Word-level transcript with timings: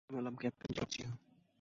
আমি 0.09 0.17
হলাম 0.19 0.35
captain 0.35 0.71
Georgia. 0.77 1.09